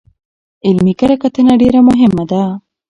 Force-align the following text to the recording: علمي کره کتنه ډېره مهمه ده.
علمي 0.67 0.93
کره 0.99 1.15
کتنه 1.23 1.53
ډېره 1.61 1.79
مهمه 1.89 2.23
ده. 2.31 2.41